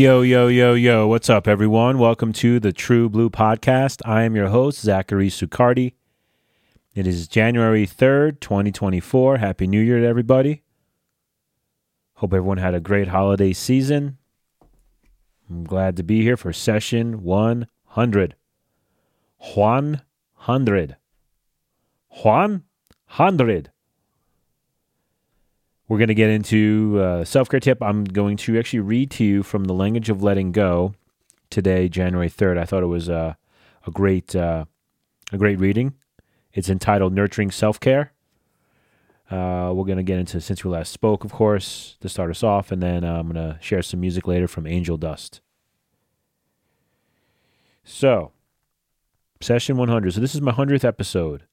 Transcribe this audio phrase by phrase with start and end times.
[0.00, 1.06] Yo, yo, yo, yo.
[1.06, 1.98] What's up, everyone?
[1.98, 4.00] Welcome to the True Blue Podcast.
[4.06, 5.92] I am your host, Zachary Sucardi.
[6.94, 9.36] It is January 3rd, 2024.
[9.36, 10.62] Happy New Year to everybody.
[12.14, 14.16] Hope everyone had a great holiday season.
[15.50, 18.36] I'm glad to be here for session 100.
[19.54, 20.00] Juan
[20.36, 20.96] 100.
[22.08, 22.64] Juan
[23.08, 23.70] 100.
[25.90, 27.82] We're going to get into uh, self care tip.
[27.82, 30.94] I'm going to actually read to you from the language of letting go
[31.50, 32.58] today, January 3rd.
[32.58, 33.34] I thought it was uh,
[33.84, 34.66] a great uh,
[35.32, 35.94] a great reading.
[36.52, 38.12] It's entitled "Nurturing Self Care."
[39.32, 42.44] Uh, we're going to get into since we last spoke, of course, to start us
[42.44, 45.40] off, and then uh, I'm going to share some music later from Angel Du$t.
[47.82, 48.30] So,
[49.40, 50.14] session 100.
[50.14, 51.46] So this is my 100th episode.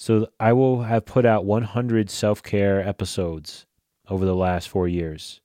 [0.00, 3.66] So I will have put out 100 self care episodes
[4.08, 5.42] over the last four years.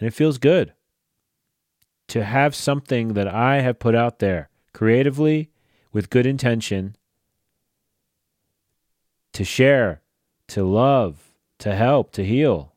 [0.00, 0.72] And it feels good
[2.08, 5.50] to have something that I have put out there creatively
[5.92, 6.96] with good intention
[9.34, 10.00] to share,
[10.48, 12.72] to love, to help, to heal.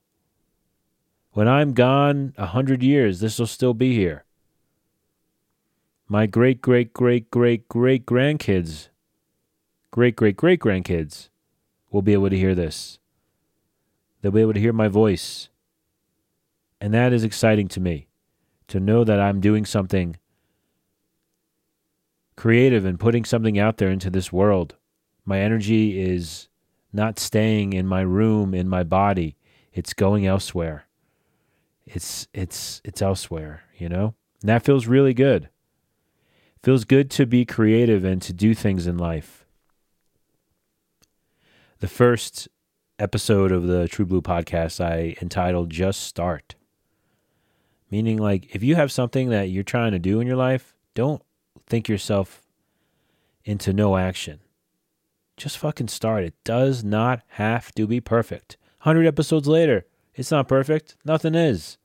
[1.32, 4.26] When I'm gone a hundred years, this will still be here.
[6.10, 8.90] My great, great, great, great, great grandkids
[9.96, 11.30] great great great grandkids
[11.90, 13.00] will be able to hear this.
[14.22, 15.48] They'll be able to hear my voice.
[16.82, 18.08] And that is exciting to me
[18.68, 20.18] to know that I'm doing something
[22.36, 24.76] creative and putting something out there into this world.
[25.24, 26.50] My energy is
[26.92, 29.38] not staying in my room in my body.
[29.72, 30.88] It's going elsewhere.
[31.86, 34.14] It's it's it's elsewhere, you know?
[34.42, 35.48] And that feels really good.
[36.62, 39.45] Feels good to be creative and to do things in life
[41.80, 42.48] the first
[43.00, 46.56] episode of the True Blue podcast I entitled Just Start.
[47.92, 51.22] Meaning, like, if you have something that you're trying to do in your life, don't
[51.68, 52.42] think yourself
[53.44, 54.40] into no action.
[55.36, 56.24] Just fucking start.
[56.24, 58.58] It does not have to be perfect.
[58.84, 60.96] 100 episodes later, it's not perfect.
[61.04, 61.78] Nothing is.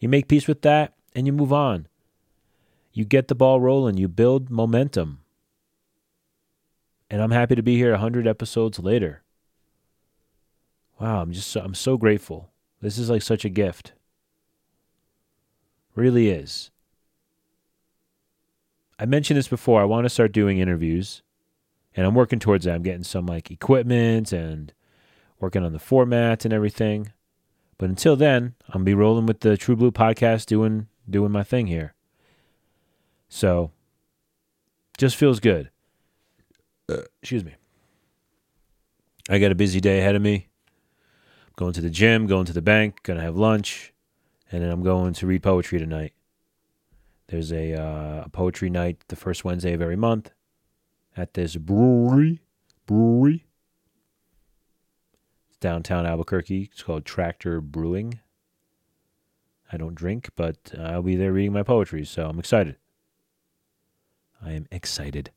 [0.00, 1.86] You make peace with that and you move on.
[2.92, 5.20] You get the ball rolling, you build momentum.
[7.10, 9.22] And I'm happy to be here 100 episodes later.
[10.98, 12.50] Wow, I'm just so, I'm so grateful.
[12.80, 13.92] This is like such a gift.
[15.94, 16.70] Really is.
[18.98, 19.80] I mentioned this before.
[19.80, 21.22] I want to start doing interviews,
[21.96, 22.74] and I'm working towards that.
[22.74, 24.72] I'm getting some like equipment and
[25.40, 27.12] working on the format and everything.
[27.76, 31.42] But until then, I'm gonna be rolling with the True Blue podcast, doing doing my
[31.42, 31.94] thing here.
[33.28, 33.72] So,
[34.96, 35.70] just feels good.
[36.88, 37.54] Uh, excuse me.
[39.28, 40.48] I got a busy day ahead of me.
[41.46, 43.92] I'm going to the gym, going to the bank, gonna have lunch,
[44.52, 46.12] and then I'm going to read poetry tonight.
[47.28, 50.30] There's a, uh, a poetry night the first Wednesday of every month
[51.16, 52.42] at this brewery.
[52.86, 53.46] Brewery.
[55.48, 56.68] It's downtown Albuquerque.
[56.70, 58.20] It's called Tractor Brewing.
[59.72, 62.76] I don't drink, but I'll be there reading my poetry, so I'm excited.
[64.44, 65.30] I am excited.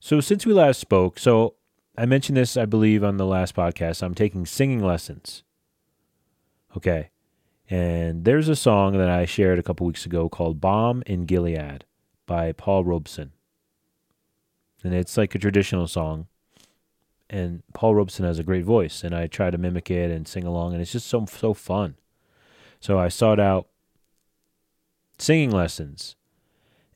[0.00, 1.54] So since we last spoke, so
[1.98, 4.02] I mentioned this, I believe, on the last podcast.
[4.02, 5.42] I'm taking singing lessons.
[6.76, 7.10] Okay.
[7.68, 11.84] And there's a song that I shared a couple weeks ago called Balm in Gilead
[12.26, 13.32] by Paul Robeson.
[14.84, 16.26] And it's like a traditional song.
[17.28, 20.44] And Paul Robeson has a great voice, and I try to mimic it and sing
[20.44, 21.96] along, and it's just so so fun.
[22.78, 23.66] So I sought out
[25.18, 26.14] singing lessons.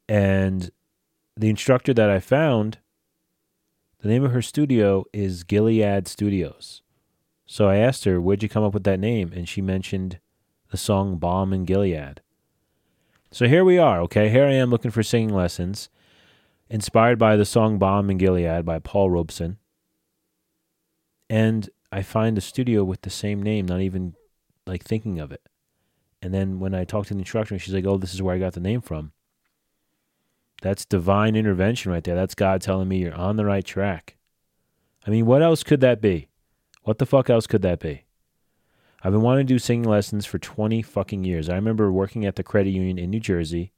[0.08, 0.70] And
[1.36, 2.78] the instructor that I found
[4.00, 6.82] the name of her studio is Gilead Studios.
[7.46, 9.32] So I asked her, Where'd you come up with that name?
[9.34, 10.20] And she mentioned
[10.70, 12.22] the song Balm in Gilead.
[13.30, 14.28] So here we are, okay?
[14.28, 15.88] Here I am looking for singing lessons,
[16.68, 19.58] inspired by the song Balm in Gilead by Paul Robeson.
[21.28, 24.14] And I find a studio with the same name, not even
[24.66, 25.42] like thinking of it.
[26.22, 28.38] And then when I talked to the instructor, she's like, Oh, this is where I
[28.38, 29.12] got the name from.
[30.60, 32.14] That's divine intervention right there.
[32.14, 34.16] That's God telling me you're on the right track.
[35.06, 36.28] I mean, what else could that be?
[36.82, 38.04] What the fuck else could that be?
[39.02, 41.48] I've been wanting to do singing lessons for 20 fucking years.
[41.48, 43.72] I remember working at the credit union in New Jersey.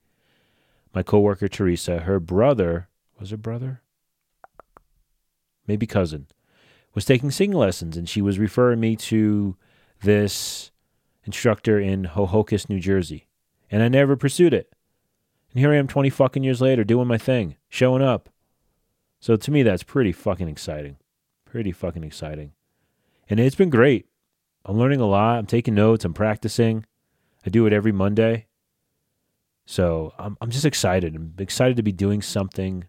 [0.93, 2.89] My coworker Teresa, her brother,
[3.19, 3.83] was her brother?
[5.67, 6.27] Maybe cousin,
[6.93, 9.57] was taking singing lessons and she was referring me to
[10.03, 10.73] this
[11.25, 13.29] instructor in Ho-Ho-Kus, New Jersey.
[13.71, 14.75] And I never pursued it.
[15.53, 18.29] And here I am 20 fucking years later doing my thing, showing up.
[19.21, 20.97] So to me, that's pretty fucking exciting.
[21.45, 22.53] Pretty fucking exciting.
[23.29, 24.07] And it's been great.
[24.65, 25.39] I'm learning a lot.
[25.39, 26.05] I'm taking notes.
[26.05, 26.87] I'm practicing.
[27.45, 28.47] I do it every Monday.
[29.67, 31.15] So I'm I'm just excited.
[31.15, 32.85] I'm excited to be doing something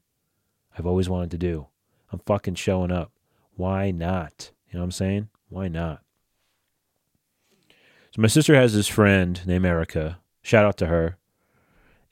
[0.77, 1.67] I've always wanted to do.
[2.11, 3.11] I'm fucking showing up.
[3.55, 4.51] Why not?
[4.67, 5.29] You know what I'm saying?
[5.49, 6.01] Why not?
[8.11, 10.19] So my sister has this friend named Erica.
[10.41, 11.17] Shout out to her.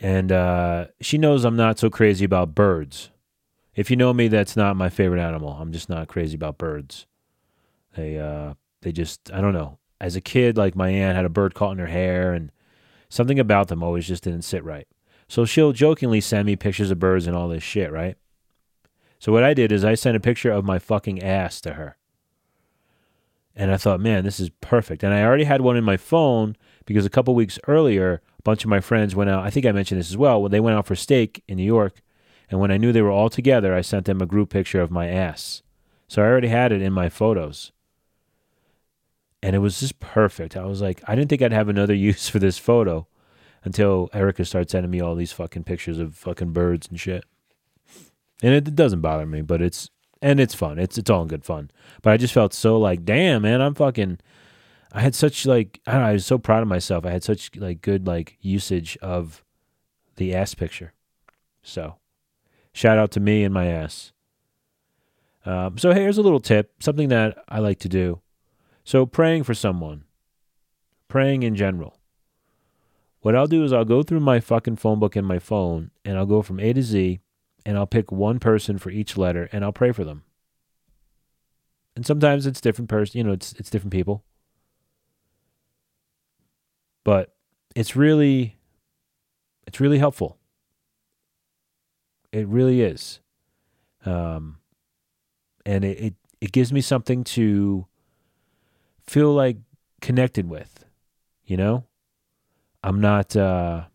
[0.02, 3.12] And uh, she knows I'm not so crazy about birds.
[3.76, 5.52] If you know me, that's not my favorite animal.
[5.52, 7.06] I'm just not crazy about birds.
[7.96, 9.78] They uh, they just I don't know.
[10.02, 12.52] As a kid, like my aunt had a bird caught in her hair, and
[13.10, 14.88] something about them always just didn't sit right.
[15.28, 18.18] So she'll jokingly send me pictures of birds and all this shit, right?
[19.20, 21.96] So what I did is I sent a picture of my fucking ass to her.
[23.56, 25.04] And I thought, man, this is perfect.
[25.04, 26.56] And I already had one in my phone
[26.86, 29.44] because a couple weeks earlier, a bunch of my friends went out.
[29.44, 30.42] I think I mentioned this as well.
[30.42, 32.02] When they went out for steak in New York,
[32.50, 34.92] and when I knew they were all together, I sent them a group picture of
[34.92, 35.62] my ass.
[36.08, 37.72] So I already had it in my photos.
[39.42, 40.58] And it was just perfect.
[40.58, 43.08] I was like, I didn't think I'd have another use for this photo
[43.64, 47.24] until Erica started sending me all these fucking pictures of fucking birds and shit.
[48.44, 49.90] And it, it doesn't bother me, but it's
[50.22, 50.78] and it's fun.
[50.78, 51.72] It's it's all in good fun.
[52.02, 54.20] But I just felt so like, damn, man, I'm fucking.
[54.92, 56.08] I had such like I don't know.
[56.08, 57.06] I was so proud of myself.
[57.06, 59.44] I had such like good like usage of
[60.18, 60.94] the ass picture.
[61.64, 61.96] So,
[62.74, 64.12] shout out to me and my ass.
[65.46, 68.22] Um, so here's a little tip, something that I like to do.
[68.84, 70.04] So praying for someone,
[71.08, 71.98] praying in general.
[73.22, 76.18] What I'll do is I'll go through my fucking phone book in my phone and
[76.18, 77.20] I'll go from A to Z
[77.66, 80.24] and I'll pick one person for each letter and I'll pray for them.
[81.96, 84.24] And sometimes it's different person, you know, it's it's different people.
[87.04, 87.34] But
[87.76, 88.58] it's really
[89.68, 90.38] it's really helpful.
[92.32, 93.20] It really is.
[94.06, 94.58] Um
[95.66, 97.86] and it, it, it gives me something to
[99.06, 99.58] feel like
[100.02, 100.86] connected with,
[101.46, 101.86] you know?
[102.84, 103.86] I'm not uh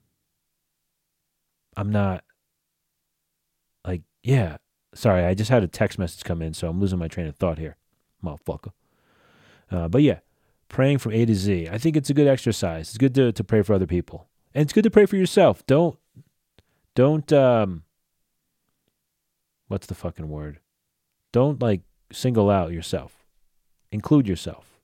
[1.76, 2.24] I'm not
[3.84, 4.56] like, yeah.
[4.94, 7.36] Sorry, I just had a text message come in, so I'm losing my train of
[7.36, 7.76] thought here,
[8.24, 8.72] motherfucker.
[9.70, 10.20] Uh, but yeah,
[10.68, 11.68] praying from A to Z.
[11.70, 12.88] I think it's a good exercise.
[12.88, 14.28] It's good to, to pray for other people.
[14.54, 15.64] And it's good to pray for yourself.
[15.66, 15.98] Don't,
[16.94, 17.84] don't, um,
[19.68, 20.60] what's the fucking word?
[21.32, 21.82] Don't like
[22.12, 23.24] single out yourself,
[23.92, 24.80] include yourself.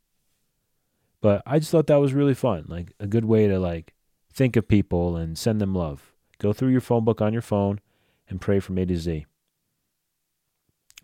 [1.20, 2.64] But I just thought that was really fun.
[2.68, 3.94] Like a good way to like
[4.32, 6.12] think of people and send them love.
[6.38, 7.80] Go through your phone book on your phone
[8.28, 9.26] and pray from A to Z.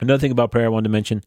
[0.01, 1.23] Another thing about prayer I wanted to mention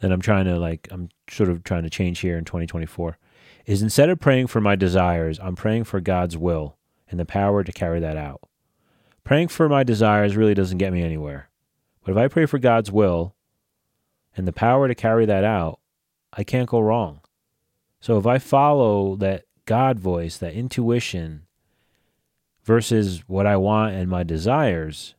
[0.00, 3.18] that I'm trying to like I'm sort of trying to change here in 2024
[3.66, 6.76] is instead of praying for my desires, I'm praying for God's will
[7.10, 8.40] and the power to carry that out.
[9.24, 11.50] Praying for my desires really doesn't get me anywhere.
[12.02, 13.34] But if I pray for God's will
[14.36, 15.78] and the power to carry that out,
[16.32, 17.20] I can't go wrong.
[18.00, 21.46] So if I follow that God voice, that intuition,
[22.64, 25.14] versus what I want and my desires,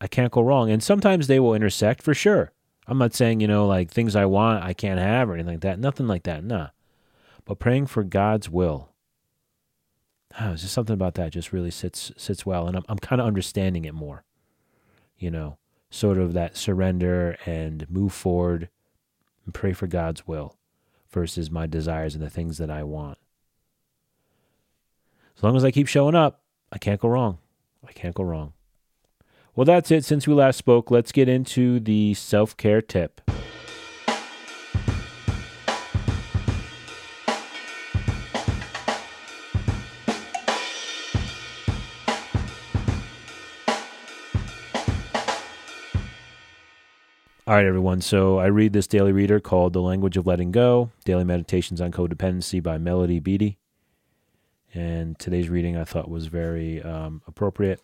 [0.00, 0.70] I can't go wrong.
[0.70, 2.52] And sometimes they will intersect for sure.
[2.88, 5.60] I'm not saying, you know, like things I want I can't have or anything like
[5.60, 5.78] that.
[5.78, 6.42] Nothing like that.
[6.42, 6.68] Nah.
[7.44, 8.88] But praying for God's will.
[10.40, 12.66] Oh, just something about that just really sits sits well.
[12.66, 14.24] And I'm I'm kind of understanding it more.
[15.18, 15.58] You know,
[15.90, 18.70] sort of that surrender and move forward
[19.44, 20.56] and pray for God's will
[21.10, 23.18] versus my desires and the things that I want.
[25.36, 26.42] As long as I keep showing up,
[26.72, 27.38] I can't go wrong.
[27.86, 28.54] I can't go wrong.
[29.58, 30.04] Well, that's it.
[30.04, 33.20] Since we last spoke, let's get into the self care tip.
[47.48, 48.00] All right, everyone.
[48.00, 51.90] So I read this daily reader called The Language of Letting Go Daily Meditations on
[51.90, 53.58] Codependency by Melody Beattie.
[54.72, 57.80] And today's reading I thought was very um, appropriate.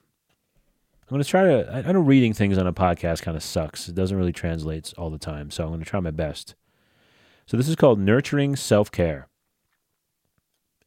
[1.06, 3.42] I'm going to try to, I, I know reading things on a podcast kind of
[3.42, 3.88] sucks.
[3.88, 5.50] It doesn't really translate all the time.
[5.50, 6.54] So I'm going to try my best.
[7.44, 9.28] So this is called Nurturing Self Care.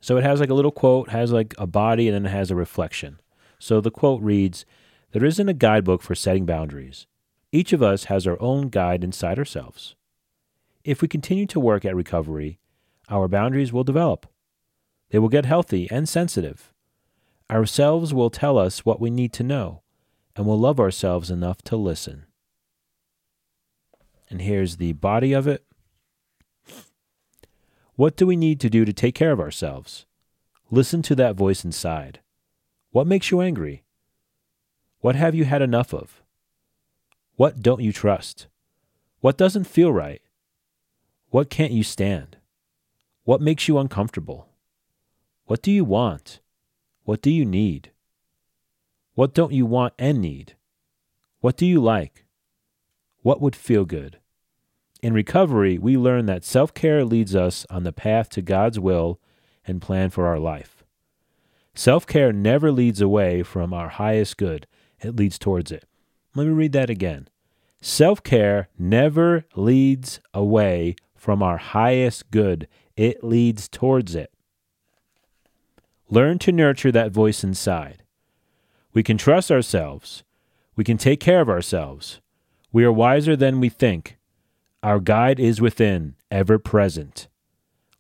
[0.02, 2.50] So it has like a little quote, has like a body, and then it has
[2.50, 3.20] a reflection.
[3.60, 4.66] So the quote reads
[5.12, 7.06] There isn't a guidebook for setting boundaries.
[7.52, 9.96] Each of us has our own guide inside ourselves.
[10.84, 12.60] If we continue to work at recovery,
[13.10, 14.26] our boundaries will develop.
[15.10, 16.74] They will get healthy and sensitive.
[17.50, 19.82] Ourselves will tell us what we need to know,
[20.38, 22.26] and will love ourselves enough to listen.
[24.30, 25.66] And here's the body of it.
[27.96, 30.06] What do we need to do to take care of ourselves?
[30.70, 32.20] Listen to that voice inside.
[32.92, 33.84] What makes you angry?
[35.00, 36.22] What have you had enough of?
[37.36, 38.46] What don't you trust?
[39.22, 40.22] What doesn't feel right?
[41.30, 42.38] What can't you stand?
[43.24, 44.50] What makes you uncomfortable?
[45.46, 46.42] What do you want?
[47.06, 47.92] What do you need?
[49.18, 50.54] What don't you want and need?
[51.40, 52.26] What do you like?
[53.24, 54.20] What would feel good?
[55.02, 59.20] In recovery, we learn that self care leads us on the path to God's will
[59.66, 60.84] and plan for our life.
[61.74, 64.68] Self care never leads away from our highest good,
[65.02, 65.86] it leads towards it.
[66.36, 67.28] Let me read that again.
[67.82, 74.32] Self care never leads away from our highest good, it leads towards it.
[76.08, 78.04] Learn to nurture that voice inside.
[78.98, 80.24] We can trust ourselves.
[80.76, 82.20] We can take care of ourselves.
[82.72, 84.18] We are wiser than we think.
[84.82, 87.28] Our guide is within, ever present.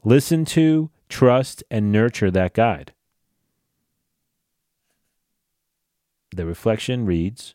[0.03, 2.93] Listen to, trust, and nurture that guide.
[6.35, 7.53] The reflection reads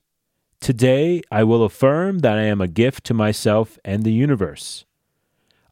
[0.61, 4.84] Today I will affirm that I am a gift to myself and the universe.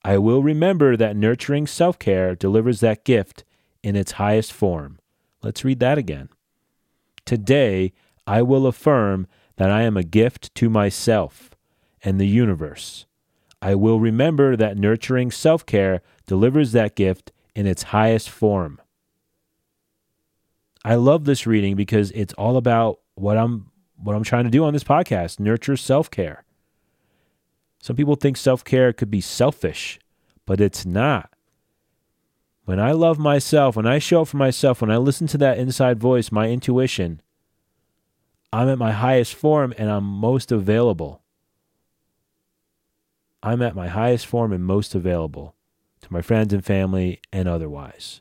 [0.05, 3.45] I will remember that nurturing self care delivers that gift
[3.81, 4.99] in its highest form.
[5.41, 6.31] Let's read that again.
[7.25, 7.93] Today
[8.27, 11.51] I will affirm that I am a gift to myself
[12.03, 13.07] and the universe.
[13.63, 18.81] I will remember that nurturing self care delivers that gift in its highest form.
[20.85, 24.65] I love this reading because it's all about what I'm what I'm trying to do
[24.65, 26.45] on this podcast, nurture self-care.
[27.83, 29.99] Some people think self-care could be selfish,
[30.47, 31.31] but it's not.
[32.71, 35.59] When I love myself, when I show up for myself, when I listen to that
[35.59, 37.21] inside voice, my intuition,
[38.53, 41.21] I'm at my highest form and I'm most available.
[43.43, 45.57] I'm at my highest form and most available
[46.03, 48.21] to my friends and family and otherwise.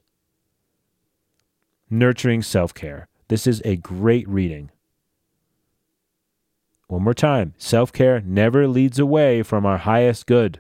[1.88, 3.08] Nurturing self care.
[3.28, 4.72] This is a great reading.
[6.88, 10.60] One more time self care never leads away from our highest good,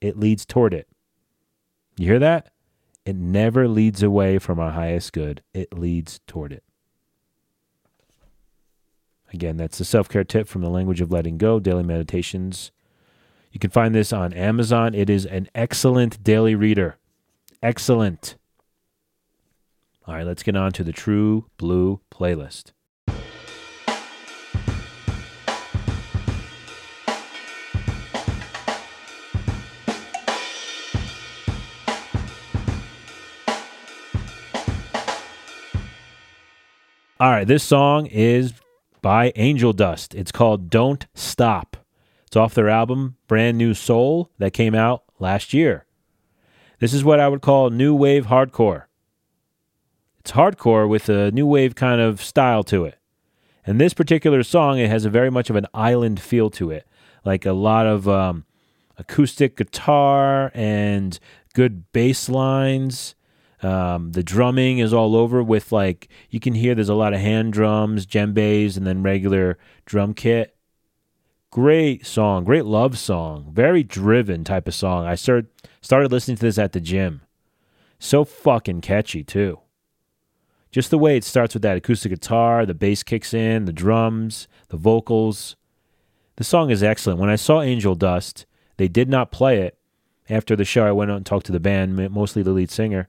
[0.00, 0.88] it leads toward it.
[1.96, 2.48] You hear that?
[3.04, 6.62] It never leads away from our highest good, it leads toward it.
[9.32, 12.70] Again, that's the self care tip from the language of letting go, daily meditations.
[13.50, 14.94] You can find this on Amazon.
[14.94, 16.96] It is an excellent daily reader.
[17.62, 18.36] Excellent.
[20.06, 22.72] All right, let's get on to the True Blue playlist.
[37.22, 38.52] All right, this song is
[39.00, 40.18] by Angel Du$t.
[40.18, 41.76] It's called Don't Stop.
[42.26, 45.86] It's off their album Brand New Soul that came out last year.
[46.80, 48.86] This is what I would call new wave hardcore.
[50.18, 52.98] It's hardcore with a new wave kind of style to it.
[53.64, 56.88] And this particular song, it has a very much of an island feel to it,
[57.24, 58.46] like a lot of um,
[58.98, 61.20] acoustic guitar and
[61.54, 63.14] good bass lines
[63.62, 67.20] um, the drumming is all over with like you can hear there's a lot of
[67.20, 70.56] hand drums, djembes, and then regular drum kit.
[71.50, 75.06] Great song, great love song, very driven type of song.
[75.06, 75.46] I started
[75.80, 77.22] started listening to this at the gym.
[77.98, 79.60] So fucking catchy too.
[80.72, 84.48] Just the way it starts with that acoustic guitar, the bass kicks in, the drums,
[84.68, 85.54] the vocals.
[86.36, 87.20] The song is excellent.
[87.20, 88.44] When I saw Angel Du$t,
[88.78, 89.78] they did not play it.
[90.30, 93.08] After the show, I went out and talked to the band, mostly the lead singer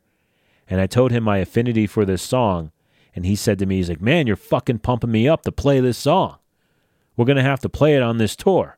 [0.69, 2.71] and I told him my affinity for this song.
[3.15, 5.79] And he said to me, he's like, man, you're fucking pumping me up to play
[5.79, 6.37] this song.
[7.15, 8.77] We're going to have to play it on this tour.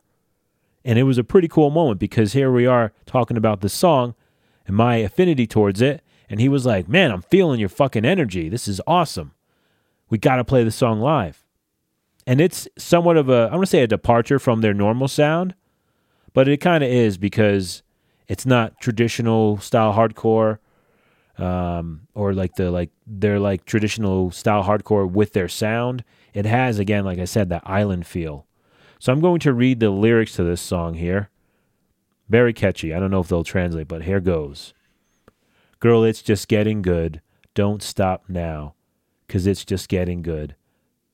[0.84, 4.14] And it was a pretty cool moment because here we are talking about this song
[4.68, 6.02] and my affinity towards it.
[6.30, 8.50] And he was like, man, I'm feeling your fucking energy.
[8.50, 9.34] This is awesome.
[10.10, 11.46] We got to play the song live.
[12.28, 15.54] And it's somewhat of a, I want to say a departure from their normal sound,
[16.34, 17.84] but it kind of is because
[18.28, 20.58] it's not traditional style hardcore
[21.38, 26.04] um, or like the like their like traditional style hardcore with their sound.
[26.34, 28.46] It has again, like I said, that island feel.
[29.00, 31.30] So I'm going to read the lyrics to this song here.
[32.30, 32.94] Very catchy.
[32.94, 34.74] I don't know if they'll translate, but here goes.
[35.80, 37.22] Girl, it's just getting good.
[37.54, 38.74] Don't stop now,
[39.28, 40.56] 'cause it's just getting good.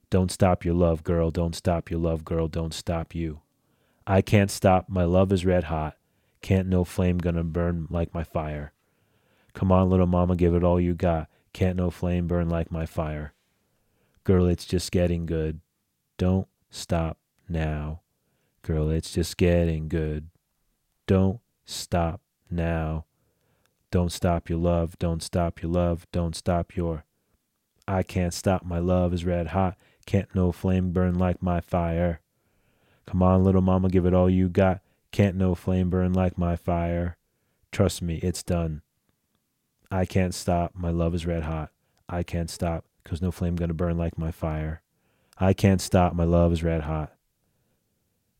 [0.09, 1.31] Don't stop your love, girl.
[1.31, 2.47] Don't stop your love, girl.
[2.47, 3.41] Don't stop you.
[4.07, 4.89] I can't stop.
[4.89, 5.97] My love is red hot.
[6.41, 8.73] Can't no flame gonna burn like my fire.
[9.53, 11.27] Come on, little mama, give it all you got.
[11.53, 13.33] Can't no flame burn like my fire.
[14.23, 15.59] Girl, it's just getting good.
[16.17, 17.17] Don't stop
[17.49, 18.01] now.
[18.61, 20.29] Girl, it's just getting good.
[21.07, 23.05] Don't stop now.
[23.89, 24.97] Don't stop your love.
[24.99, 26.07] Don't stop your love.
[26.11, 27.03] Don't stop your.
[27.87, 28.63] I can't stop.
[28.63, 29.75] My love is red hot.
[30.05, 32.21] Can't no flame burn like my fire.
[33.05, 34.81] Come on, little mama, give it all you got.
[35.11, 37.17] Can't no flame burn like my fire.
[37.71, 38.81] Trust me, it's done.
[39.91, 40.71] I can't stop.
[40.73, 41.71] My love is red hot.
[42.07, 44.81] I can't stop because no flame gonna burn like my fire.
[45.37, 46.13] I can't stop.
[46.13, 47.13] My love is red hot.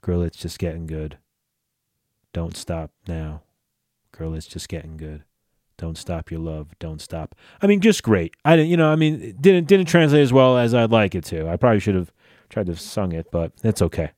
[0.02, 1.18] Girl, it's just getting good.
[2.34, 3.42] Don't stop now.
[4.12, 5.24] Girl, it's just getting good.
[5.78, 6.70] Don't stop your love.
[6.80, 7.36] Don't stop.
[7.62, 8.36] I mean, just great.
[8.46, 11.26] I didn't, you know, I mean, didn't didn't translate as well as I'd like it
[11.26, 11.50] to.
[11.50, 12.14] I probably should have
[12.50, 14.12] tried to have sung it, but it's okay.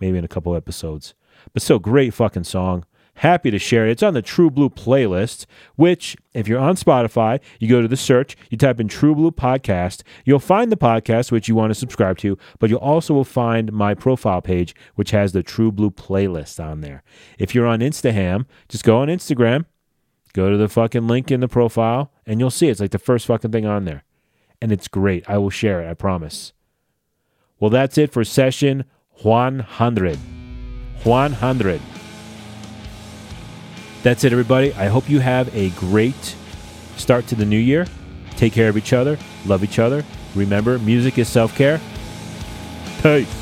[0.00, 1.14] Maybe in a couple episodes.
[1.52, 2.84] But still, great fucking song.
[3.18, 3.90] Happy to share it.
[3.90, 5.44] It's on the True Blue playlist,
[5.74, 9.32] which, if you're on Spotify, you go to the search, you type in True Blue
[9.32, 10.02] Podcast.
[10.24, 13.72] You'll find the podcast which you want to subscribe to, but you'll also will find
[13.72, 17.02] my profile page, which has the True Blue playlist on there.
[17.40, 19.64] If you're on Instaham, just go on Instagram,
[20.32, 22.72] go to the fucking link in the profile, and you'll see it.
[22.72, 24.04] it's like the first fucking thing on there.
[24.62, 25.28] And it's great.
[25.28, 26.52] I will share it, I promise.
[27.58, 28.84] Well, that's it for session
[29.22, 30.18] 100.
[31.02, 31.80] 100.
[34.02, 34.72] That's it, everybody.
[34.74, 36.36] I hope you have a great
[36.96, 37.86] start to the new year.
[38.36, 40.04] Take care of each other, love each other.
[40.34, 41.80] Remember, music is self care.
[43.02, 43.37] Peace.